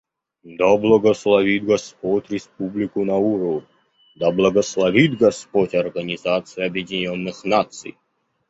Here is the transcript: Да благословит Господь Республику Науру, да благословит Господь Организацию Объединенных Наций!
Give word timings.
Да 0.43 0.77
благословит 0.77 1.63
Господь 1.63 2.31
Республику 2.31 3.05
Науру, 3.05 3.63
да 4.15 4.31
благословит 4.31 5.15
Господь 5.19 5.75
Организацию 5.75 6.65
Объединенных 6.65 7.43
Наций! 7.43 7.95